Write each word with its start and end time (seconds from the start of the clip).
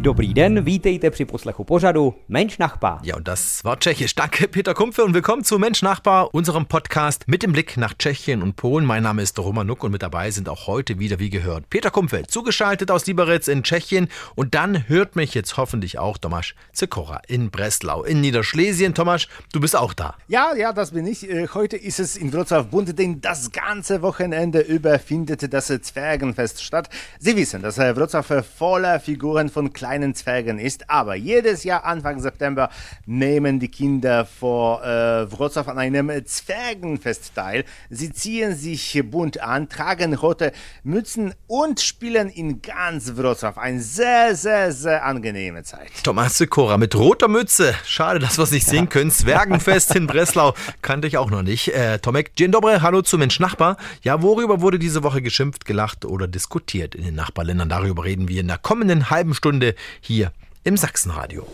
Dobrý 0.00 0.34
den, 0.34 0.64
vítejte 0.64 1.10
při 1.10 1.24
poslechu 1.24 1.64
pořadu 1.64 2.14
Mensch 2.28 2.58
Nachbar. 2.58 2.98
Ja, 3.02 3.16
und 3.16 3.28
das 3.28 3.64
war 3.64 3.78
Tschechisch. 3.78 4.14
Danke, 4.14 4.46
Peter 4.46 4.72
Kumpfe, 4.72 5.04
und 5.04 5.12
willkommen 5.12 5.42
zu 5.42 5.58
Mensch 5.58 5.82
Nachbar, 5.82 6.32
unserem 6.32 6.66
Podcast 6.66 7.24
mit 7.26 7.42
dem 7.42 7.50
Blick 7.50 7.76
nach 7.76 7.94
Tschechien 7.94 8.42
und 8.42 8.54
Polen. 8.54 8.86
Mein 8.86 9.02
Name 9.02 9.22
ist 9.22 9.36
Roman 9.40 9.66
Nuck 9.66 9.82
und 9.82 9.90
mit 9.90 10.02
dabei 10.02 10.30
sind 10.30 10.48
auch 10.48 10.68
heute 10.68 11.00
wieder, 11.00 11.18
wie 11.18 11.30
gehört, 11.30 11.68
Peter 11.68 11.90
Kumpfe, 11.90 12.22
zugeschaltet 12.28 12.92
aus 12.92 13.06
Liberec 13.06 13.48
in 13.48 13.64
Tschechien. 13.64 14.06
Und 14.36 14.54
dann 14.54 14.88
hört 14.88 15.16
mich 15.16 15.34
jetzt 15.34 15.56
hoffentlich 15.56 15.98
auch 15.98 16.16
Tomasz 16.16 16.54
Zekora 16.72 17.20
in 17.26 17.50
Breslau, 17.50 18.04
in 18.04 18.20
Niederschlesien. 18.20 18.94
Tomasz, 18.94 19.26
du 19.52 19.58
bist 19.58 19.74
auch 19.74 19.94
da. 19.94 20.14
Ja, 20.28 20.54
ja, 20.54 20.72
das 20.72 20.92
bin 20.92 21.08
ich. 21.08 21.28
Äh, 21.28 21.48
heute 21.54 21.76
ist 21.76 21.98
es 21.98 22.16
in 22.16 22.32
Wrocław 22.32 22.62
Bund, 22.70 22.96
denn 22.96 23.20
das 23.20 23.50
ganze 23.50 24.00
Wochenende 24.00 24.60
über 24.60 25.00
findet 25.00 25.52
das 25.52 25.66
Zwergenfest 25.66 26.62
statt. 26.62 26.88
Sie 27.18 27.34
wissen, 27.34 27.62
dass 27.62 27.78
äh, 27.78 27.94
Wrocław 27.96 28.44
voller 28.44 29.00
Figuren 29.00 29.48
von 29.48 29.72
kleinen 29.72 29.87
kleinen 29.88 30.14
Zwergen 30.14 30.58
ist. 30.58 30.90
Aber 30.90 31.14
jedes 31.14 31.64
Jahr 31.64 31.84
Anfang 31.84 32.20
September 32.20 32.68
nehmen 33.06 33.58
die 33.58 33.68
Kinder 33.68 34.26
vor 34.26 34.84
äh, 34.84 35.24
Wrocław 35.24 35.66
an 35.66 35.78
einem 35.78 36.10
Zwergenfest 36.26 37.34
teil. 37.34 37.64
Sie 37.88 38.12
ziehen 38.12 38.54
sich 38.54 39.02
bunt 39.10 39.40
an, 39.40 39.70
tragen 39.70 40.12
rote 40.14 40.52
Mützen 40.84 41.32
und 41.46 41.80
spielen 41.80 42.28
in 42.28 42.60
ganz 42.60 43.12
Wrocław. 43.12 43.56
Eine 43.56 43.80
sehr, 43.80 44.34
sehr, 44.34 44.72
sehr 44.72 45.06
angenehme 45.06 45.62
Zeit. 45.62 45.90
Thomas 46.02 46.36
Sikora 46.36 46.76
mit 46.76 46.94
roter 46.94 47.28
Mütze. 47.28 47.74
Schade, 47.86 48.18
dass 48.18 48.36
wir 48.36 48.44
es 48.44 48.50
nicht 48.50 48.66
ja. 48.66 48.74
sehen 48.74 48.90
können. 48.90 49.10
Zwergenfest 49.10 49.96
in 49.96 50.06
Breslau 50.06 50.52
kannte 50.82 51.08
ich 51.08 51.16
auch 51.16 51.30
noch 51.30 51.42
nicht. 51.42 51.68
Äh, 51.74 51.98
Tomek, 51.98 52.36
Dzień 52.36 52.50
dobry, 52.50 52.78
hallo 52.80 53.00
zu 53.00 53.16
Mensch 53.16 53.40
Nachbar. 53.40 53.78
Ja, 54.02 54.20
worüber 54.20 54.60
wurde 54.60 54.78
diese 54.78 55.02
Woche 55.02 55.22
geschimpft, 55.22 55.64
gelacht 55.64 56.04
oder 56.04 56.28
diskutiert 56.28 56.94
in 56.94 57.04
den 57.04 57.14
Nachbarländern? 57.14 57.70
Darüber 57.70 58.04
reden 58.04 58.28
wir 58.28 58.40
in 58.40 58.48
der 58.48 58.58
kommenden 58.58 59.08
halben 59.08 59.32
Stunde 59.32 59.77
hier 60.00 60.32
im 60.64 60.76
Sachsenradio. 60.76 61.46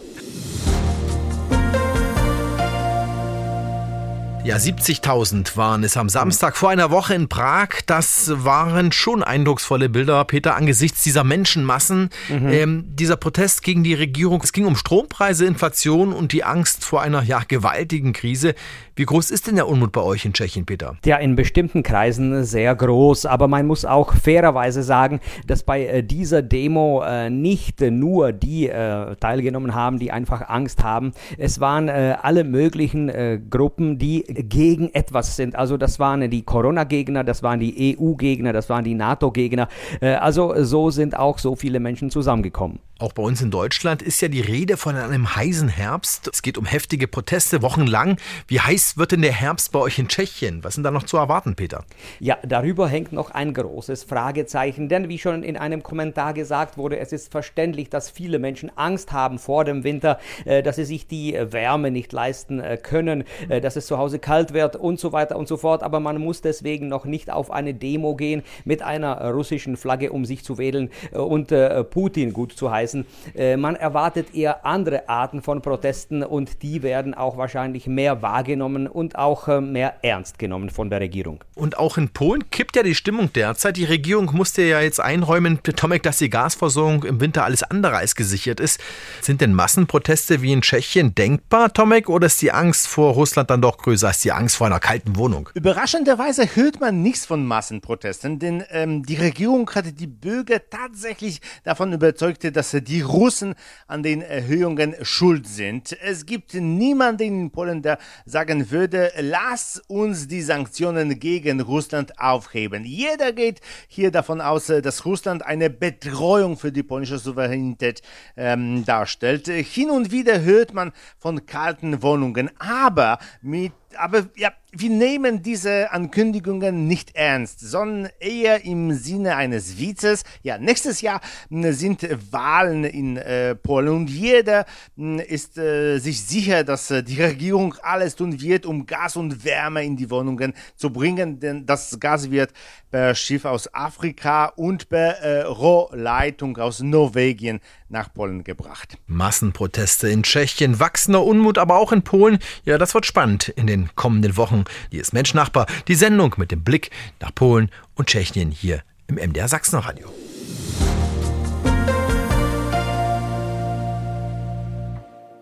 Ja, 4.44 4.56
70.000 4.56 5.56
waren 5.56 5.84
es 5.84 5.96
am 5.96 6.10
Samstag 6.10 6.58
vor 6.58 6.68
einer 6.68 6.90
Woche 6.90 7.14
in 7.14 7.30
Prag. 7.30 7.68
Das 7.86 8.30
waren 8.44 8.92
schon 8.92 9.22
eindrucksvolle 9.22 9.88
Bilder, 9.88 10.22
Peter, 10.26 10.54
angesichts 10.54 11.02
dieser 11.02 11.24
Menschenmassen. 11.24 12.10
Mhm. 12.28 12.48
Ähm, 12.50 12.84
dieser 12.88 13.16
Protest 13.16 13.62
gegen 13.62 13.84
die 13.84 13.94
Regierung. 13.94 14.42
Es 14.44 14.52
ging 14.52 14.66
um 14.66 14.76
Strompreise, 14.76 15.46
Inflation 15.46 16.12
und 16.12 16.32
die 16.32 16.44
Angst 16.44 16.84
vor 16.84 17.00
einer 17.00 17.22
ja, 17.22 17.40
gewaltigen 17.48 18.12
Krise. 18.12 18.54
Wie 18.96 19.06
groß 19.06 19.32
ist 19.32 19.48
denn 19.48 19.56
der 19.56 19.66
Unmut 19.66 19.90
bei 19.90 20.02
euch 20.02 20.24
in 20.24 20.32
Tschechien, 20.32 20.66
Peter? 20.66 20.96
Ja, 21.04 21.16
in 21.16 21.34
bestimmten 21.34 21.82
Kreisen 21.82 22.44
sehr 22.44 22.72
groß. 22.76 23.26
Aber 23.26 23.48
man 23.48 23.66
muss 23.66 23.84
auch 23.84 24.14
fairerweise 24.14 24.84
sagen, 24.84 25.18
dass 25.48 25.64
bei 25.64 25.84
äh, 25.84 26.04
dieser 26.04 26.42
Demo 26.42 27.02
äh, 27.02 27.28
nicht 27.28 27.80
nur 27.80 28.30
die 28.30 28.68
äh, 28.68 29.16
teilgenommen 29.16 29.74
haben, 29.74 29.98
die 29.98 30.12
einfach 30.12 30.48
Angst 30.48 30.84
haben. 30.84 31.12
Es 31.38 31.58
waren 31.58 31.88
alle 31.88 32.44
möglichen 32.44 33.10
Gruppen, 33.50 33.98
die 33.98 34.22
gegen 34.22 34.92
etwas 34.94 35.36
sind. 35.36 35.56
Also 35.56 35.76
das 35.76 35.98
waren 35.98 36.30
die 36.30 36.42
Corona-Gegner, 36.42 37.24
das 37.24 37.42
waren 37.42 37.60
die 37.60 37.96
EU-Gegner, 37.98 38.52
das 38.52 38.68
waren 38.68 38.84
die 38.84 38.94
NATO-Gegner. 38.94 39.68
Also 40.00 40.62
so 40.62 40.90
sind 40.90 41.16
auch 41.16 41.38
so 41.38 41.56
viele 41.56 41.80
Menschen 41.80 42.10
zusammengekommen. 42.10 42.80
Auch 43.00 43.12
bei 43.12 43.24
uns 43.24 43.42
in 43.42 43.50
Deutschland 43.50 44.02
ist 44.02 44.20
ja 44.22 44.28
die 44.28 44.40
Rede 44.40 44.76
von 44.76 44.94
einem 44.94 45.34
heißen 45.34 45.68
Herbst. 45.68 46.30
Es 46.32 46.42
geht 46.42 46.56
um 46.56 46.64
heftige 46.64 47.08
Proteste 47.08 47.60
wochenlang. 47.60 48.18
Wie 48.46 48.60
heiß 48.60 48.83
wird 48.96 49.12
denn 49.12 49.22
der 49.22 49.32
Herbst 49.32 49.72
bei 49.72 49.78
euch 49.78 49.98
in 49.98 50.08
Tschechien? 50.08 50.64
Was 50.64 50.74
sind 50.74 50.84
da 50.84 50.90
noch 50.90 51.04
zu 51.04 51.16
erwarten, 51.16 51.54
Peter? 51.54 51.84
Ja, 52.20 52.38
darüber 52.42 52.88
hängt 52.88 53.12
noch 53.12 53.30
ein 53.30 53.54
großes 53.54 54.04
Fragezeichen. 54.04 54.88
Denn 54.88 55.08
wie 55.08 55.18
schon 55.18 55.42
in 55.42 55.56
einem 55.56 55.82
Kommentar 55.82 56.34
gesagt 56.34 56.78
wurde, 56.78 56.98
es 56.98 57.12
ist 57.12 57.30
verständlich, 57.30 57.90
dass 57.90 58.10
viele 58.10 58.38
Menschen 58.38 58.70
Angst 58.76 59.12
haben 59.12 59.38
vor 59.38 59.64
dem 59.64 59.84
Winter, 59.84 60.18
äh, 60.44 60.62
dass 60.62 60.76
sie 60.76 60.84
sich 60.84 61.06
die 61.06 61.34
Wärme 61.34 61.90
nicht 61.90 62.12
leisten 62.12 62.60
äh, 62.60 62.76
können, 62.76 63.24
dass 63.48 63.76
es 63.76 63.86
zu 63.86 63.98
Hause 63.98 64.18
kalt 64.18 64.52
wird 64.52 64.76
und 64.76 64.98
so 64.98 65.12
weiter 65.12 65.36
und 65.36 65.48
so 65.48 65.56
fort. 65.56 65.82
Aber 65.82 66.00
man 66.00 66.20
muss 66.20 66.40
deswegen 66.40 66.88
noch 66.88 67.04
nicht 67.04 67.30
auf 67.30 67.50
eine 67.50 67.74
Demo 67.74 68.14
gehen 68.14 68.42
mit 68.64 68.82
einer 68.82 69.30
russischen 69.30 69.76
Flagge, 69.76 70.12
um 70.12 70.24
sich 70.24 70.44
zu 70.44 70.58
wedeln 70.58 70.90
äh, 71.12 71.18
und 71.18 71.52
äh, 71.52 71.84
Putin 71.84 72.32
gut 72.32 72.52
zu 72.52 72.70
heißen. 72.70 73.06
Äh, 73.34 73.56
man 73.56 73.76
erwartet 73.76 74.34
eher 74.34 74.64
andere 74.64 75.08
Arten 75.08 75.42
von 75.42 75.62
Protesten 75.62 76.22
und 76.22 76.62
die 76.62 76.82
werden 76.82 77.14
auch 77.14 77.36
wahrscheinlich 77.36 77.86
mehr 77.86 78.22
wahrgenommen 78.22 78.73
und 78.74 79.16
auch 79.16 79.60
mehr 79.60 79.94
ernst 80.02 80.38
genommen 80.38 80.70
von 80.70 80.90
der 80.90 81.00
Regierung. 81.00 81.42
Und 81.54 81.78
auch 81.78 81.96
in 81.96 82.08
Polen 82.08 82.50
kippt 82.50 82.76
ja 82.76 82.82
die 82.82 82.94
Stimmung 82.94 83.32
derzeit. 83.32 83.76
Die 83.76 83.84
Regierung 83.84 84.30
musste 84.32 84.62
ja 84.62 84.80
jetzt 84.80 85.00
einräumen, 85.00 85.62
Tomek, 85.62 86.02
dass 86.02 86.18
die 86.18 86.30
Gasversorgung 86.30 87.04
im 87.04 87.20
Winter 87.20 87.44
alles 87.44 87.62
andere 87.62 87.96
als 87.96 88.14
gesichert 88.14 88.60
ist. 88.60 88.80
Sind 89.20 89.40
denn 89.40 89.54
Massenproteste 89.54 90.42
wie 90.42 90.52
in 90.52 90.62
Tschechien 90.62 91.14
denkbar, 91.14 91.72
Tomek, 91.72 92.08
oder 92.08 92.26
ist 92.26 92.42
die 92.42 92.52
Angst 92.52 92.86
vor 92.86 93.14
Russland 93.14 93.50
dann 93.50 93.62
doch 93.62 93.78
größer 93.78 94.08
als 94.08 94.20
die 94.20 94.32
Angst 94.32 94.56
vor 94.56 94.66
einer 94.66 94.80
kalten 94.80 95.16
Wohnung. 95.16 95.48
Überraschenderweise 95.54 96.56
hört 96.56 96.80
man 96.80 97.02
nichts 97.02 97.26
von 97.26 97.46
Massenprotesten, 97.46 98.38
denn 98.38 98.64
ähm, 98.70 99.04
die 99.04 99.16
Regierung 99.16 99.70
hatte 99.70 99.92
die 99.92 100.06
Bürger 100.06 100.60
tatsächlich 100.68 101.40
davon 101.64 101.92
überzeugt, 101.92 102.44
dass 102.56 102.70
die 102.70 103.00
Russen 103.00 103.54
an 103.86 104.02
den 104.02 104.22
Erhöhungen 104.22 104.94
schuld 105.02 105.46
sind. 105.46 105.96
Es 106.02 106.26
gibt 106.26 106.54
niemanden 106.54 107.22
in 107.22 107.50
Polen, 107.50 107.82
der 107.82 107.98
sagen 108.24 108.63
würde, 108.70 109.12
lass 109.20 109.82
uns 109.88 110.28
die 110.28 110.42
Sanktionen 110.42 111.18
gegen 111.18 111.60
Russland 111.60 112.18
aufheben. 112.18 112.84
Jeder 112.84 113.32
geht 113.32 113.60
hier 113.88 114.10
davon 114.10 114.40
aus, 114.40 114.66
dass 114.66 115.04
Russland 115.04 115.44
eine 115.44 115.70
Betreuung 115.70 116.56
für 116.56 116.72
die 116.72 116.82
polnische 116.82 117.18
Souveränität 117.18 118.02
ähm, 118.36 118.84
darstellt. 118.84 119.48
Hin 119.48 119.90
und 119.90 120.10
wieder 120.10 120.42
hört 120.42 120.74
man 120.74 120.92
von 121.18 121.46
kalten 121.46 122.02
Wohnungen, 122.02 122.50
aber 122.58 123.18
mit 123.42 123.72
aber 123.96 124.26
ja, 124.36 124.52
wir 124.76 124.90
nehmen 124.90 125.42
diese 125.42 125.92
Ankündigungen 125.92 126.86
nicht 126.86 127.14
ernst, 127.14 127.60
sondern 127.60 128.10
eher 128.18 128.64
im 128.64 128.92
Sinne 128.92 129.36
eines 129.36 129.78
Witzes. 129.78 130.24
Ja, 130.42 130.58
nächstes 130.58 131.00
Jahr 131.00 131.20
hm, 131.48 131.72
sind 131.72 132.06
Wahlen 132.32 132.84
in 132.84 133.16
äh, 133.16 133.54
Polen 133.54 133.88
und 133.88 134.10
jeder 134.10 134.66
hm, 134.96 135.20
ist 135.20 135.58
äh, 135.58 135.98
sich 135.98 136.22
sicher, 136.22 136.64
dass 136.64 136.90
äh, 136.90 137.02
die 137.02 137.22
Regierung 137.22 137.74
alles 137.82 138.16
tun 138.16 138.40
wird, 138.40 138.66
um 138.66 138.86
Gas 138.86 139.16
und 139.16 139.44
Wärme 139.44 139.84
in 139.84 139.96
die 139.96 140.10
Wohnungen 140.10 140.54
zu 140.76 140.90
bringen, 140.90 141.38
denn 141.38 141.66
das 141.66 141.98
Gas 142.00 142.30
wird 142.30 142.52
per 142.90 143.14
Schiff 143.14 143.44
aus 143.44 143.72
Afrika 143.72 144.46
und 144.46 144.88
per 144.88 145.18
äh, 145.18 145.42
Rohleitung 145.42 146.56
aus 146.58 146.80
Norwegen 146.80 147.60
nach 147.94 148.12
Polen 148.12 148.44
gebracht. 148.44 148.98
Massenproteste 149.06 150.08
in 150.08 150.24
Tschechien, 150.24 150.80
wachsender 150.80 151.24
Unmut, 151.24 151.56
aber 151.56 151.78
auch 151.78 151.92
in 151.92 152.02
Polen. 152.02 152.38
Ja, 152.64 152.76
das 152.76 152.92
wird 152.92 153.06
spannend 153.06 153.48
in 153.48 153.66
den 153.66 153.88
kommenden 153.94 154.36
Wochen. 154.36 154.64
Die 154.92 154.98
ist 154.98 155.14
Menschnachbar, 155.14 155.66
die 155.88 155.94
Sendung 155.94 156.34
mit 156.36 156.50
dem 156.50 156.62
Blick 156.62 156.90
nach 157.20 157.34
Polen 157.34 157.70
und 157.94 158.08
Tschechien 158.08 158.50
hier 158.50 158.82
im 159.06 159.14
MDR 159.14 159.48
Sachsenradio. 159.48 160.12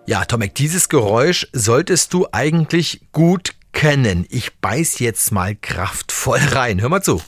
Ja, 0.06 0.24
Tomek, 0.26 0.54
dieses 0.54 0.90
Geräusch 0.90 1.48
solltest 1.52 2.12
du 2.12 2.26
eigentlich 2.32 3.00
gut 3.12 3.54
kennen. 3.72 4.26
Ich 4.28 4.54
beiß 4.56 4.98
jetzt 4.98 5.32
mal 5.32 5.56
kraftvoll 5.56 6.40
rein. 6.50 6.82
Hör 6.82 6.90
mal 6.90 7.02
zu. 7.02 7.22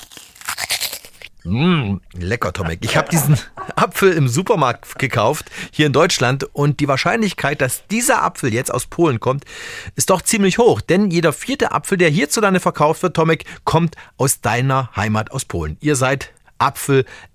Mmh, 1.44 2.00
lecker, 2.14 2.54
Tomek. 2.54 2.80
Ich 2.82 2.96
habe 2.96 3.10
diesen 3.10 3.38
Apfel 3.76 4.12
im 4.12 4.28
Supermarkt 4.28 4.98
gekauft, 4.98 5.50
hier 5.70 5.86
in 5.86 5.92
Deutschland. 5.92 6.44
Und 6.54 6.80
die 6.80 6.88
Wahrscheinlichkeit, 6.88 7.60
dass 7.60 7.86
dieser 7.86 8.22
Apfel 8.22 8.52
jetzt 8.52 8.72
aus 8.72 8.86
Polen 8.86 9.20
kommt, 9.20 9.44
ist 9.94 10.08
doch 10.08 10.22
ziemlich 10.22 10.56
hoch. 10.56 10.80
Denn 10.80 11.10
jeder 11.10 11.34
vierte 11.34 11.72
Apfel, 11.72 11.98
der 11.98 12.08
hierzulande 12.08 12.60
verkauft 12.60 13.02
wird, 13.02 13.14
Tomek, 13.14 13.44
kommt 13.64 13.94
aus 14.16 14.40
deiner 14.40 14.90
Heimat, 14.96 15.32
aus 15.32 15.44
Polen. 15.44 15.76
Ihr 15.80 15.96
seid 15.96 16.32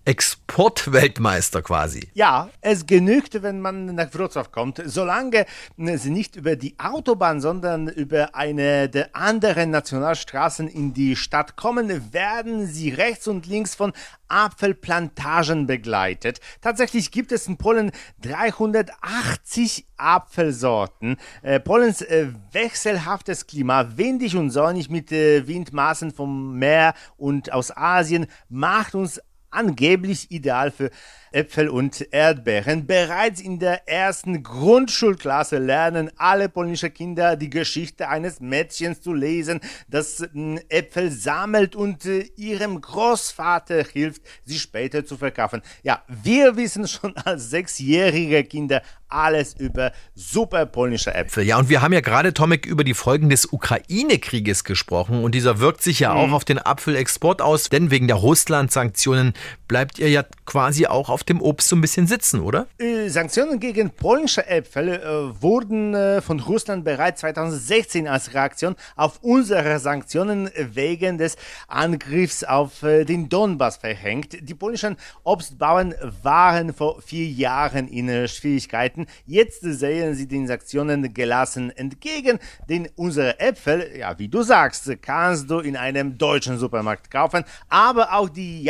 Apfel-Exportweltmeister 0.10 1.62
quasi. 1.62 2.10
Ja, 2.14 2.50
es 2.62 2.86
genügt, 2.86 3.42
wenn 3.44 3.62
man 3.62 3.94
nach 3.96 4.12
Wrocław 4.12 4.52
kommt, 4.52 4.82
solange 4.86 5.46
sie 5.78 6.10
nicht 6.10 6.36
über 6.36 6.56
die 6.56 6.76
Autobahn, 6.80 7.42
sondern 7.42 7.88
über 7.88 8.36
eine 8.36 8.90
der 8.90 9.16
anderen 9.16 9.70
Nationalstraßen 9.70 10.68
in 10.68 10.94
die 10.94 11.16
Stadt 11.16 11.56
kommen, 11.56 12.14
werden 12.14 12.66
sie 12.66 12.90
rechts 12.90 13.28
und 13.28 13.46
links 13.46 13.76
von 13.76 13.94
Apfelplantagen 14.28 15.68
begleitet. 15.68 16.40
Tatsächlich 16.62 17.12
gibt 17.12 17.32
es 17.32 17.48
in 17.48 17.58
Polen 17.58 17.92
380 18.22 19.86
Apfelsorten. 19.98 21.18
Äh, 21.42 21.60
Polens 21.60 22.02
äh, 22.02 22.28
wechselhaftes 22.52 23.48
Klima, 23.48 23.98
windig 23.98 24.36
und 24.36 24.50
sonnig 24.50 24.90
mit 24.90 25.12
äh, 25.12 25.48
Windmaßen 25.48 26.12
vom 26.12 26.58
Meer 26.58 26.94
und 27.18 27.52
aus 27.52 27.76
Asien, 27.76 28.28
macht 28.50 28.96
uns 28.96 29.20
angeblich 29.52 30.32
ideal 30.32 30.72
für 30.72 30.90
Äpfel 31.32 31.70
und 31.70 32.08
Erdbeeren. 32.12 32.88
Bereits 32.88 33.42
in 33.42 33.60
der 33.60 33.88
ersten 33.88 34.44
Grundschulklasse 34.44 35.58
lernen 35.58 36.12
alle 36.18 36.50
polnische 36.50 36.90
Kinder 36.90 37.36
die 37.36 37.50
Geschichte 37.50 38.10
eines 38.10 38.40
Mädchens 38.40 39.02
zu 39.02 39.14
lesen, 39.14 39.60
das 39.88 40.26
hm, 40.32 40.60
Äpfel 40.70 41.12
sammelt 41.12 41.76
und 41.76 42.06
äh, 42.06 42.30
ihrem 42.36 42.82
Großvater 42.82 43.84
hilft, 43.84 44.24
sie 44.46 44.60
später 44.60 45.06
zu 45.06 45.18
verkaufen. 45.18 45.62
Ja, 45.84 46.04
wir 46.08 46.56
wissen 46.56 46.88
schon 46.88 47.16
als 47.18 47.50
sechsjährige 47.50 48.44
Kinder 48.44 48.82
alles 49.10 49.56
über 49.56 49.92
super 50.14 50.68
polnische 50.68 51.14
Äpfel. 51.14 51.44
Ja, 51.44 51.58
und 51.58 51.70
wir 51.70 51.82
haben 51.82 51.94
ja 51.94 52.02
gerade, 52.02 52.34
Tomek, 52.34 52.66
über 52.66 52.84
die 52.84 52.94
Folgen 52.94 53.30
des 53.30 53.52
Ukraine-Krieges 53.52 54.64
gesprochen 54.64 55.24
und 55.24 55.34
dieser 55.34 55.60
wirkt 55.60 55.82
sich 55.82 56.00
ja 56.00 56.14
mhm. 56.14 56.20
auch 56.20 56.32
auf 56.32 56.46
den 56.46 56.60
Apfelexport 56.60 57.42
aus, 57.42 57.70
denn 57.70 57.92
wegen 57.92 58.08
der 58.08 58.18
Russland-Sanktionen 58.18 59.34
bleibt 59.68 60.00
ihr 60.00 60.10
ja 60.10 60.24
quasi 60.46 60.88
auch 60.88 61.10
auf 61.10 61.24
dem 61.24 61.42
Obst 61.42 61.70
so 61.70 61.76
ein 61.76 61.82
bisschen 61.82 62.08
sitzen, 62.08 62.42
oder? 62.42 62.68
Äh, 62.80 63.10
Sanktionen 63.10 63.60
gegen 63.60 63.90
polnische 63.92 64.48
Äpfel 64.48 64.90
äh, 64.90 65.42
wurden 65.42 65.94
äh, 65.94 66.22
von 66.22 66.40
Russland 66.40 66.84
bereits 66.84 67.22
2016 67.22 68.08
als 68.08 68.34
Reaktion 68.34 68.76
auf 68.96 69.20
unsere 69.22 69.80
Sanktionen 69.80 70.50
wegen 70.56 71.18
des 71.18 71.38
Angriffs 71.68 72.44
auf 72.44 72.84
äh, 72.84 73.06
den 73.06 73.30
Donbass 73.30 73.78
verhängt. 73.78 74.38
Die 74.42 74.56
polnischen 74.56 74.98
Obstbauern 75.24 75.94
waren 76.24 76.74
vor 76.74 77.02
vier 77.02 77.28
Jahren 77.28 77.88
in 77.88 78.10
äh, 78.10 78.28
Schwierigkeiten. 78.28 79.08
Jetzt 79.26 79.62
sehen 79.62 80.16
sie 80.16 80.28
den 80.28 80.48
Sanktionen 80.48 81.14
gelassen 81.14 81.72
entgegen, 81.72 82.40
denn 82.70 82.90
unsere 82.96 83.40
Äpfel, 83.40 83.98
ja, 83.98 84.18
wie 84.18 84.28
du 84.28 84.42
sagst, 84.42 84.90
kannst 85.02 85.50
du 85.50 85.60
in 85.60 85.78
einem 85.78 86.18
deutschen 86.18 86.58
Supermarkt 86.58 87.12
kaufen, 87.12 87.44
aber 87.68 88.14
auch 88.14 88.30
die 88.30 88.64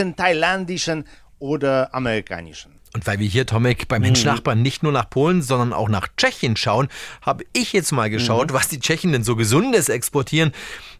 japanischen, 0.00 0.16
thailandischen 0.16 1.04
oder 1.38 1.94
amerikanischen. 1.94 2.72
Und 2.92 3.06
weil 3.06 3.20
wir 3.20 3.28
hier, 3.28 3.46
Tomek, 3.46 3.86
bei 3.86 4.00
Mensch 4.00 4.24
mhm. 4.24 4.30
Nachbarn 4.30 4.62
nicht 4.62 4.82
nur 4.82 4.90
nach 4.90 5.08
Polen, 5.08 5.42
sondern 5.42 5.72
auch 5.72 5.88
nach 5.88 6.08
Tschechien 6.16 6.56
schauen, 6.56 6.88
habe 7.22 7.44
ich 7.52 7.72
jetzt 7.72 7.92
mal 7.92 8.10
geschaut, 8.10 8.50
mhm. 8.50 8.54
was 8.54 8.68
die 8.68 8.80
Tschechen 8.80 9.12
denn 9.12 9.22
so 9.22 9.36
Gesundes 9.36 9.88
exportieren. 9.88 10.52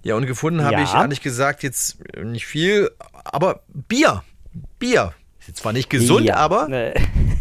Ja, 0.03 0.15
und 0.15 0.27
gefunden 0.27 0.63
habe 0.63 0.77
ja. 0.77 0.85
ich 0.85 0.95
ehrlich 0.95 1.21
gesagt 1.21 1.63
jetzt 1.65 1.99
nicht 2.23 2.47
viel, 2.47 2.91
aber 3.25 3.63
Bier. 3.69 4.23
Bier. 4.79 5.15
Ist 5.41 5.49
jetzt 5.49 5.61
zwar 5.61 5.73
nicht 5.73 5.91
gesund, 5.91 6.27
ja. 6.27 6.37
aber. 6.37 6.69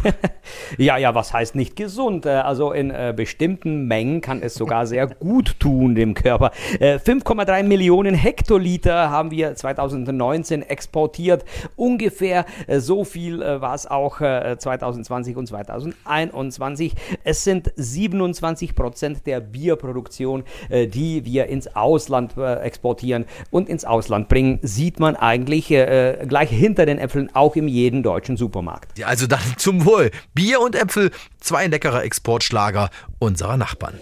ja, 0.78 0.96
ja, 0.96 1.14
was 1.14 1.32
heißt 1.32 1.54
nicht 1.54 1.76
gesund? 1.76 2.26
Äh, 2.26 2.30
also 2.30 2.72
in 2.72 2.90
äh, 2.90 3.12
bestimmten 3.14 3.86
Mengen 3.86 4.20
kann 4.20 4.42
es 4.42 4.54
sogar 4.54 4.86
sehr 4.86 5.06
gut 5.06 5.58
tun 5.58 5.94
dem 5.94 6.14
Körper. 6.14 6.52
Äh, 6.78 6.96
5,3 6.96 7.62
Millionen 7.64 8.14
Hektoliter 8.14 9.10
haben 9.10 9.30
wir 9.30 9.54
2019 9.54 10.62
exportiert. 10.62 11.44
Ungefähr 11.76 12.44
äh, 12.66 12.80
so 12.80 13.04
viel 13.04 13.42
äh, 13.42 13.60
war 13.60 13.74
es 13.74 13.86
auch 13.86 14.18
2020 14.18 15.34
äh, 15.34 15.38
und 15.38 15.46
2021. 15.46 16.94
Es 17.24 17.44
sind 17.44 17.72
27 17.76 18.74
Prozent 18.74 19.26
der 19.26 19.40
Bierproduktion, 19.40 20.44
die 20.70 21.24
wir 21.24 21.46
ins 21.46 21.74
Ausland 21.74 22.36
exportieren 22.36 23.24
und 23.50 23.68
ins 23.68 23.84
Ausland 23.84 24.28
bringen. 24.28 24.58
Sieht 24.62 25.00
man 25.00 25.16
eigentlich 25.16 25.68
gleich 25.68 26.50
hinter 26.50 26.86
den 26.86 26.98
Äpfeln 26.98 27.30
auch 27.34 27.56
im 27.56 27.68
jeden 27.68 28.02
deutschen 28.02 28.36
Supermarkt. 28.36 28.98
Ja, 28.98 29.06
also 29.06 29.26
dann 29.26 29.40
zum 29.56 29.84
Wohl. 29.90 30.12
Bier 30.34 30.60
und 30.60 30.76
Äpfel, 30.76 31.10
zwei 31.40 31.66
leckere 31.66 32.02
Exportschlager 32.04 32.90
unserer 33.18 33.56
Nachbarn. 33.56 33.98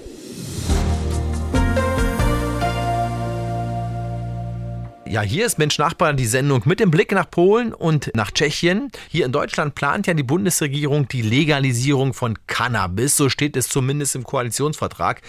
Ja, 5.10 5.22
hier 5.22 5.46
ist 5.46 5.58
Mensch 5.58 5.78
Nachbarn 5.78 6.18
die 6.18 6.26
Sendung 6.26 6.62
mit 6.66 6.80
dem 6.80 6.90
Blick 6.90 7.12
nach 7.12 7.30
Polen 7.30 7.72
und 7.72 8.10
nach 8.14 8.30
Tschechien. 8.30 8.92
Hier 9.08 9.24
in 9.24 9.32
Deutschland 9.32 9.74
plant 9.74 10.06
ja 10.06 10.12
die 10.12 10.22
Bundesregierung 10.22 11.08
die 11.08 11.22
Legalisierung 11.22 12.12
von 12.12 12.38
Cannabis, 12.46 13.16
so 13.16 13.30
steht 13.30 13.56
es 13.56 13.70
zumindest 13.70 14.14
im 14.16 14.24
Koalitionsvertrag. 14.24 15.22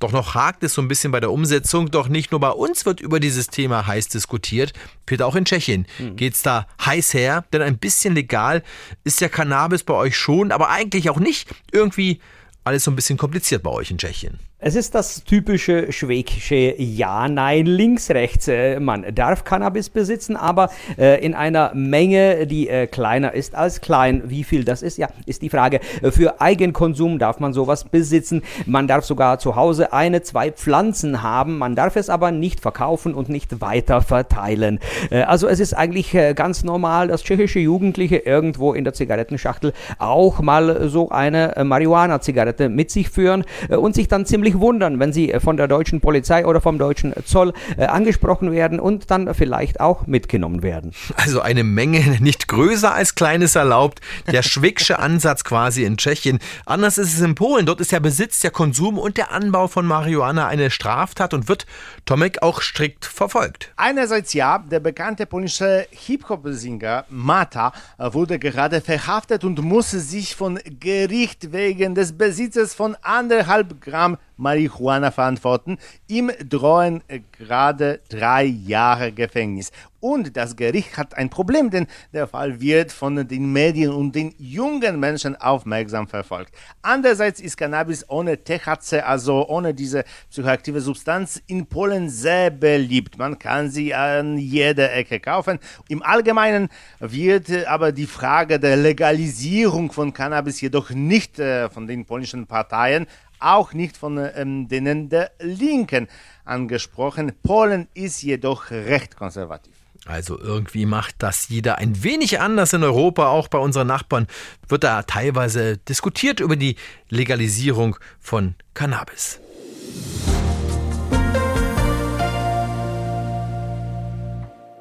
Doch 0.00 0.10
noch 0.10 0.34
hakt 0.34 0.64
es 0.64 0.74
so 0.74 0.82
ein 0.82 0.88
bisschen 0.88 1.12
bei 1.12 1.20
der 1.20 1.30
Umsetzung. 1.30 1.92
Doch 1.92 2.08
nicht 2.08 2.32
nur 2.32 2.40
bei 2.40 2.50
uns 2.50 2.86
wird 2.86 3.00
über 3.00 3.20
dieses 3.20 3.46
Thema 3.46 3.86
heiß 3.86 4.08
diskutiert. 4.08 4.72
Peter, 5.06 5.26
auch 5.26 5.36
in 5.36 5.44
Tschechien 5.44 5.86
mhm. 5.98 6.16
es 6.18 6.42
da 6.42 6.66
heiß 6.84 7.14
her. 7.14 7.44
Denn 7.52 7.62
ein 7.62 7.78
bisschen 7.78 8.14
legal 8.14 8.64
ist 9.04 9.20
ja 9.20 9.28
Cannabis 9.28 9.84
bei 9.84 9.94
euch 9.94 10.16
schon, 10.16 10.50
aber 10.50 10.70
eigentlich 10.70 11.08
auch 11.10 11.20
nicht. 11.20 11.48
Irgendwie 11.70 12.20
alles 12.64 12.84
so 12.84 12.90
ein 12.90 12.96
bisschen 12.96 13.18
kompliziert 13.18 13.62
bei 13.62 13.70
euch 13.70 13.90
in 13.90 13.98
Tschechien. 13.98 14.40
Es 14.62 14.74
ist 14.74 14.94
das 14.94 15.24
typische 15.24 15.90
schwäbische 15.90 16.74
Ja, 16.76 17.28
Nein, 17.28 17.64
links, 17.64 18.10
rechts. 18.10 18.46
Äh, 18.46 18.78
man 18.78 19.06
darf 19.14 19.44
Cannabis 19.44 19.88
besitzen, 19.88 20.36
aber 20.36 20.68
äh, 20.98 21.24
in 21.24 21.32
einer 21.32 21.72
Menge, 21.74 22.46
die 22.46 22.68
äh, 22.68 22.86
kleiner 22.86 23.32
ist 23.32 23.54
als 23.54 23.80
klein. 23.80 24.24
Wie 24.26 24.44
viel 24.44 24.64
das 24.64 24.82
ist, 24.82 24.98
ja, 24.98 25.08
ist 25.24 25.40
die 25.40 25.48
Frage. 25.48 25.80
Für 26.10 26.42
Eigenkonsum 26.42 27.18
darf 27.18 27.40
man 27.40 27.54
sowas 27.54 27.84
besitzen. 27.84 28.42
Man 28.66 28.86
darf 28.86 29.06
sogar 29.06 29.38
zu 29.38 29.56
Hause 29.56 29.94
eine, 29.94 30.20
zwei 30.20 30.50
Pflanzen 30.50 31.22
haben. 31.22 31.56
Man 31.56 31.74
darf 31.74 31.96
es 31.96 32.10
aber 32.10 32.30
nicht 32.30 32.60
verkaufen 32.60 33.14
und 33.14 33.30
nicht 33.30 33.62
weiter 33.62 34.02
verteilen. 34.02 34.78
Also 35.10 35.48
es 35.48 35.60
ist 35.60 35.72
eigentlich 35.72 36.16
ganz 36.34 36.64
normal, 36.64 37.08
dass 37.08 37.22
tschechische 37.22 37.60
Jugendliche 37.60 38.16
irgendwo 38.16 38.74
in 38.74 38.84
der 38.84 38.92
Zigarettenschachtel 38.92 39.72
auch 39.98 40.40
mal 40.40 40.88
so 40.88 41.08
eine 41.08 41.54
Marihuana-Zigarette 41.64 42.68
mit 42.68 42.90
sich 42.90 43.08
führen 43.08 43.44
und 43.68 43.94
sich 43.94 44.08
dann 44.08 44.26
ziemlich 44.26 44.49
nicht 44.50 44.60
wundern, 44.60 44.98
wenn 44.98 45.12
sie 45.12 45.32
von 45.38 45.56
der 45.56 45.68
deutschen 45.68 46.00
Polizei 46.00 46.44
oder 46.44 46.60
vom 46.60 46.76
deutschen 46.78 47.14
Zoll 47.24 47.52
äh, 47.76 47.84
angesprochen 47.84 48.50
werden 48.50 48.80
und 48.80 49.10
dann 49.10 49.32
vielleicht 49.34 49.80
auch 49.80 50.08
mitgenommen 50.08 50.62
werden. 50.62 50.92
Also 51.14 51.40
eine 51.40 51.62
Menge 51.62 52.00
nicht 52.20 52.48
größer 52.48 52.92
als 52.92 53.14
kleines 53.14 53.54
erlaubt. 53.54 54.00
Der 54.30 54.42
schwicksche 54.50 54.98
Ansatz 54.98 55.44
quasi 55.44 55.84
in 55.84 55.96
Tschechien. 55.96 56.40
Anders 56.66 56.98
ist 56.98 57.14
es 57.14 57.20
in 57.20 57.36
Polen. 57.36 57.66
Dort 57.66 57.80
ist 57.80 57.92
der 57.92 58.00
Besitz, 58.00 58.40
der 58.40 58.50
Konsum 58.50 58.98
und 58.98 59.16
der 59.16 59.30
Anbau 59.30 59.68
von 59.68 59.86
Marihuana 59.86 60.48
eine 60.48 60.70
Straftat 60.70 61.32
und 61.32 61.48
wird 61.48 61.66
Tomek 62.06 62.42
auch 62.42 62.60
strikt 62.60 63.04
verfolgt. 63.04 63.72
Einerseits 63.76 64.32
ja, 64.32 64.58
der 64.58 64.80
bekannte 64.80 65.26
polnische 65.26 65.86
Hip-Hop-Singer 65.90 67.04
Mata 67.08 67.72
äh, 67.98 68.12
wurde 68.12 68.40
gerade 68.40 68.80
verhaftet 68.80 69.44
und 69.44 69.62
musste 69.62 70.00
sich 70.00 70.34
von 70.34 70.58
Gericht 70.80 71.52
wegen 71.52 71.94
des 71.94 72.18
Besitzes 72.18 72.74
von 72.74 72.96
anderthalb 73.02 73.80
Gramm 73.80 74.16
Marihuana 74.40 75.10
verantworten. 75.10 75.78
Ihm 76.08 76.32
drohen 76.48 77.02
gerade 77.32 78.00
drei 78.08 78.44
Jahre 78.44 79.12
Gefängnis. 79.12 79.70
Und 80.00 80.36
das 80.36 80.56
Gericht 80.56 80.96
hat 80.96 81.16
ein 81.16 81.28
Problem, 81.28 81.70
denn 81.70 81.86
der 82.12 82.26
Fall 82.26 82.60
wird 82.60 82.90
von 82.90 83.28
den 83.28 83.52
Medien 83.52 83.92
und 83.92 84.14
den 84.14 84.34
jungen 84.38 84.98
Menschen 84.98 85.36
aufmerksam 85.36 86.08
verfolgt. 86.08 86.54
Andererseits 86.82 87.40
ist 87.40 87.56
Cannabis 87.56 88.08
ohne 88.08 88.42
THC, 88.42 89.02
also 89.04 89.46
ohne 89.48 89.74
diese 89.74 90.04
psychoaktive 90.30 90.80
Substanz, 90.80 91.42
in 91.46 91.66
Polen 91.66 92.08
sehr 92.08 92.50
beliebt. 92.50 93.18
Man 93.18 93.38
kann 93.38 93.70
sie 93.70 93.94
an 93.94 94.38
jeder 94.38 94.92
Ecke 94.94 95.20
kaufen. 95.20 95.58
Im 95.88 96.02
Allgemeinen 96.02 96.68
wird 96.98 97.66
aber 97.66 97.92
die 97.92 98.06
Frage 98.06 98.58
der 98.58 98.76
Legalisierung 98.76 99.92
von 99.92 100.12
Cannabis 100.12 100.60
jedoch 100.60 100.90
nicht 100.90 101.38
äh, 101.38 101.68
von 101.68 101.86
den 101.86 102.04
polnischen 102.06 102.46
Parteien 102.46 103.06
auch 103.40 103.72
nicht 103.72 103.96
von 103.96 104.18
ähm, 104.34 104.68
denen 104.68 105.08
der 105.08 105.32
Linken 105.40 106.08
angesprochen. 106.44 107.32
Polen 107.42 107.88
ist 107.94 108.22
jedoch 108.22 108.70
recht 108.70 109.16
konservativ. 109.16 109.72
Also 110.06 110.38
irgendwie 110.38 110.86
macht 110.86 111.16
das 111.18 111.48
jeder 111.48 111.78
ein 111.78 112.02
wenig 112.02 112.40
anders 112.40 112.72
in 112.72 112.82
Europa, 112.82 113.28
auch 113.28 113.48
bei 113.48 113.58
unseren 113.58 113.86
Nachbarn 113.86 114.26
wird 114.66 114.84
da 114.84 115.02
teilweise 115.02 115.76
diskutiert 115.76 116.40
über 116.40 116.56
die 116.56 116.76
Legalisierung 117.10 117.96
von 118.18 118.54
Cannabis. 118.74 119.40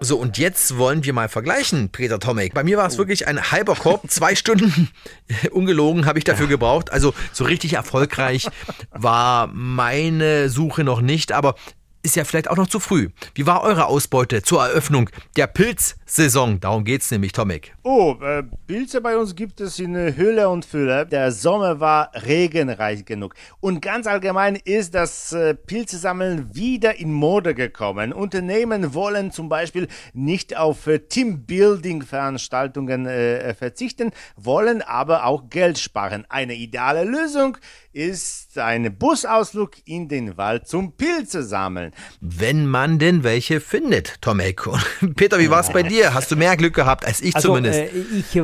So, 0.02 0.18
und 0.18 0.38
jetzt 0.38 0.78
wollen 0.78 1.04
wir 1.04 1.12
mal 1.12 1.28
vergleichen, 1.28 1.90
Peter 1.90 2.20
Tomek. 2.20 2.54
Bei 2.54 2.64
mir 2.64 2.78
war 2.78 2.88
es 2.88 2.96
oh. 2.96 3.00
wirklich 3.00 3.28
ein 3.28 3.52
halber 3.52 3.76
Korb. 3.76 4.10
Zwei 4.10 4.34
Stunden, 4.40 4.90
ungelogen, 5.52 6.06
habe 6.06 6.20
ich 6.20 6.24
dafür 6.24 6.46
ja. 6.46 6.52
gebraucht. 6.52 6.92
Also 6.92 7.14
so 7.34 7.44
richtig 7.44 7.74
erfolgreich 7.74 8.48
war 8.92 9.48
meine 9.48 10.50
Suche 10.50 10.86
noch 10.86 11.02
nicht. 11.02 11.34
Aber 11.34 11.56
ist 12.02 12.16
ja 12.16 12.24
vielleicht 12.24 12.50
auch 12.50 12.56
noch 12.56 12.68
zu 12.68 12.80
früh. 12.80 13.10
Wie 13.36 13.46
war 13.46 13.64
eure 13.64 13.88
Ausbeute 13.88 14.42
zur 14.42 14.66
Eröffnung 14.66 15.10
der 15.36 15.48
Pilzsaison? 15.48 16.60
Darum 16.60 16.86
geht's 16.86 17.12
nämlich, 17.12 17.34
Tomek. 17.34 17.76
Oh, 17.84 18.16
äh, 18.22 18.44
Pilze 18.68 19.02
bei 19.02 19.18
uns 19.18 19.36
gibt 19.36 19.60
es 19.60 19.80
in 19.80 19.96
Hülle 19.96 20.50
und 20.50 20.66
Fülle. 20.66 21.06
Der 21.06 21.32
Sommer 21.32 21.80
war 21.80 22.12
regenreich 22.14 23.06
genug. 23.06 23.36
Und 23.60 23.82
ganz 23.82 24.08
allgemein 24.08 24.56
ist 24.56 24.96
das 24.96 25.34
äh, 25.34 25.56
Pilzesammeln 25.56 26.56
wieder 26.56 27.00
in 27.00 27.12
Mode 27.12 27.54
gekommen. 27.54 28.14
Unternehmen 28.14 28.94
wollen 28.94 29.32
zum 29.32 29.50
Beispiel 29.50 29.88
nicht 30.14 30.56
auf 30.56 30.88
äh, 30.88 31.00
Teambuilding-Veranstaltungen 31.00 33.08
äh, 33.08 33.54
verzichten, 33.54 34.12
wollen 34.38 34.82
aber 34.82 35.26
auch 35.26 35.50
Geld 35.50 35.80
sparen. 35.80 36.26
Eine 36.30 36.56
ideale 36.56 37.04
Lösung 37.04 37.58
ist 37.92 38.58
ein 38.58 38.98
Busausflug 38.98 39.72
in 39.86 40.08
den 40.08 40.38
Wald 40.38 40.68
zum 40.68 40.94
Pilze 40.94 41.44
sammeln. 41.90 42.20
Wenn 42.22 42.66
man 42.66 43.00
denn 43.00 43.24
welche 43.24 43.60
findet, 43.60 44.22
Tom 44.22 44.40
Eck. 44.40 44.62
Peter, 45.16 45.40
wie 45.40 45.50
war 45.50 45.62
es 45.62 45.70
bei 45.70 45.84
dir? 45.84 46.14
Hast 46.14 46.32
du 46.32 46.36
mehr 46.36 46.56
Glück 46.58 46.74
gehabt 46.74 47.06
als 47.06 47.22
ich 47.22 47.36
also, 47.36 47.50
zumindest? 47.50 47.80
Äh, 47.80 47.90
ich, 48.18 48.42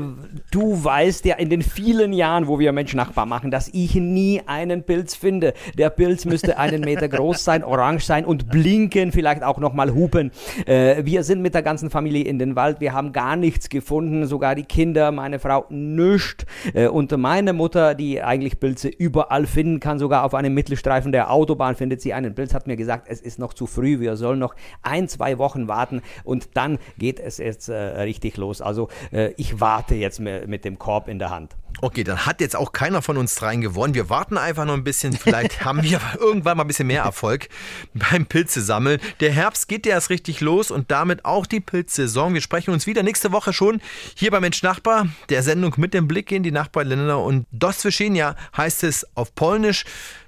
du 0.51 0.83
weißt 0.83 1.25
ja 1.25 1.35
in 1.35 1.49
den 1.49 1.61
vielen 1.61 2.13
Jahren, 2.13 2.47
wo 2.47 2.59
wir 2.59 2.71
Mensch-Nachbar 2.71 3.25
machen, 3.25 3.51
dass 3.51 3.69
ich 3.69 3.95
nie 3.95 4.41
einen 4.45 4.83
Pilz 4.83 5.15
finde. 5.15 5.53
Der 5.77 5.89
Pilz 5.89 6.25
müsste 6.25 6.57
einen 6.57 6.81
Meter 6.81 7.07
groß 7.07 7.43
sein, 7.43 7.63
orange 7.63 8.05
sein 8.05 8.25
und 8.25 8.49
blinken, 8.49 9.11
vielleicht 9.11 9.43
auch 9.43 9.57
nochmal 9.57 9.93
hupen. 9.93 10.31
Äh, 10.65 11.05
wir 11.05 11.23
sind 11.23 11.41
mit 11.41 11.53
der 11.53 11.61
ganzen 11.61 11.89
Familie 11.89 12.23
in 12.25 12.39
den 12.39 12.55
Wald. 12.55 12.79
Wir 12.79 12.93
haben 12.93 13.13
gar 13.13 13.35
nichts 13.35 13.69
gefunden, 13.69 14.25
sogar 14.25 14.55
die 14.55 14.63
Kinder, 14.63 15.11
meine 15.11 15.39
Frau 15.39 15.65
nischt. 15.69 16.45
Äh, 16.73 16.87
und 16.87 17.15
meine 17.17 17.53
Mutter, 17.53 17.95
die 17.95 18.21
eigentlich 18.21 18.59
Pilze 18.59 18.87
überall 18.87 19.45
finden 19.45 19.79
kann, 19.79 19.99
sogar 19.99 20.23
auf 20.23 20.33
einem 20.33 20.53
Mittelstreifen 20.53 21.11
der 21.11 21.31
Autobahn 21.31 21.75
findet 21.75 22.01
sie 22.01 22.13
einen 22.13 22.35
Pilz, 22.35 22.53
hat 22.53 22.67
mir 22.67 22.75
gesagt, 22.75 23.07
es 23.09 23.21
ist 23.21 23.34
noch 23.39 23.53
zu 23.53 23.67
früh, 23.67 23.99
wir 23.99 24.17
sollen 24.17 24.39
noch 24.39 24.55
ein, 24.81 25.07
zwei 25.07 25.37
Wochen 25.37 25.67
warten 25.67 26.01
und 26.23 26.49
dann 26.53 26.79
geht 26.97 27.19
es 27.19 27.37
jetzt 27.37 27.69
äh, 27.69 27.75
richtig 27.75 28.37
los. 28.37 28.61
Also 28.61 28.89
äh, 29.11 29.33
ich 29.37 29.59
warte 29.59 29.95
jetzt 29.95 30.19
mit 30.19 30.65
dem 30.65 30.79
Korb 30.79 31.07
in 31.07 31.19
der 31.19 31.29
Hand. 31.29 31.55
Okay, 31.81 32.05
dann 32.05 32.25
hat 32.25 32.39
jetzt 32.39 32.55
auch 32.55 32.71
keiner 32.71 33.01
von 33.01 33.17
uns 33.17 33.35
dreien 33.35 33.59
gewonnen. 33.59 33.93
Wir 33.95 34.09
warten 34.09 34.37
einfach 34.37 34.65
noch 34.65 34.73
ein 34.73 34.83
bisschen. 34.83 35.13
Vielleicht 35.13 35.65
haben 35.65 35.83
wir 35.83 35.99
irgendwann 36.19 36.57
mal 36.57 36.63
ein 36.63 36.67
bisschen 36.67 36.87
mehr 36.87 37.03
Erfolg 37.03 37.49
beim 37.93 38.25
Pilze 38.25 38.61
sammeln. 38.61 38.99
Der 39.19 39.31
Herbst 39.31 39.67
geht 39.67 39.85
ja 39.85 39.93
erst 39.93 40.09
richtig 40.09 40.39
los 40.39 40.71
und 40.71 40.89
damit 40.89 41.25
auch 41.25 41.45
die 41.45 41.59
Pilzsaison. 41.59 42.33
Wir 42.33 42.41
sprechen 42.41 42.71
uns 42.71 42.87
wieder 42.87 43.03
nächste 43.03 43.31
Woche 43.31 43.51
schon 43.51 43.81
hier 44.15 44.31
bei 44.31 44.39
Mensch 44.39 44.63
Nachbar, 44.63 45.07
der 45.29 45.43
Sendung 45.43 45.73
mit 45.77 45.93
dem 45.93 46.07
Blick 46.07 46.31
in 46.31 46.43
die 46.43 46.51
Nachbarländer. 46.51 47.21
Und 47.21 47.45
Doswischen 47.51 48.15
heißt 48.55 48.83
es 48.83 49.05
auf 49.15 49.35
Polnisch. 49.35 49.83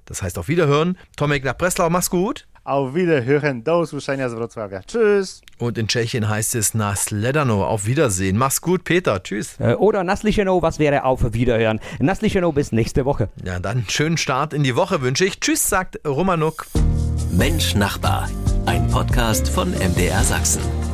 Das 0.05 0.21
heißt 0.21 0.37
auf 0.37 0.47
Wiederhören. 0.47 0.97
Tomek 1.15 1.43
nach 1.43 1.57
Breslau, 1.57 1.89
mach's 1.89 2.09
gut. 2.09 2.46
Auf 2.67 2.95
Wiederhören, 2.95 3.63
do 3.63 3.79
usłyszenia 3.79 4.29
z 4.29 4.33
Wrocławia. 4.33 4.81
Tschüss. 4.83 5.41
Und 5.57 5.77
in 5.77 5.87
Tschechien 5.87 6.27
heißt 6.27 6.53
es 6.53 6.73
Nasledano, 6.73 7.65
auf 7.65 7.85
Wiedersehen. 7.85 8.37
Mach's 8.37 8.59
gut, 8.59 8.83
Peter. 8.83 9.23
Tschüss. 9.23 9.55
Äh, 9.61 9.75
oder 9.75 10.03
Naslicheno, 10.03 10.61
was 10.61 10.77
wäre 10.77 11.05
auf 11.05 11.33
Wiederhören? 11.33 11.79
Naslicheno, 11.99 12.51
bis 12.51 12.73
nächste 12.73 13.05
Woche. 13.05 13.29
Ja, 13.45 13.61
dann 13.61 13.85
schönen 13.87 14.17
Start 14.17 14.53
in 14.53 14.63
die 14.63 14.75
Woche 14.75 15.01
wünsche 15.01 15.23
ich. 15.23 15.39
Tschüss, 15.39 15.69
sagt 15.69 16.01
Romanuk. 16.05 16.65
Mensch 17.31 17.73
Nachbar, 17.73 18.27
ein 18.65 18.85
Podcast 18.89 19.47
von 19.47 19.71
MDR 19.71 20.25
Sachsen. 20.25 20.86